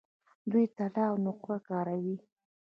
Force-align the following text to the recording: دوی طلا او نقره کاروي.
دوی 0.51 0.65
طلا 0.77 1.03
او 1.11 1.17
نقره 1.25 1.57
کاروي. 1.67 2.17